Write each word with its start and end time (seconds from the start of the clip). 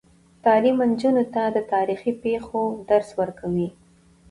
تعلیم 0.45 0.77
نجونو 0.89 1.23
ته 1.33 1.41
د 1.55 1.57
تاریخي 1.73 2.11
پیښو 2.23 2.61
درس 2.89 3.09
ورکوي. 3.19 3.69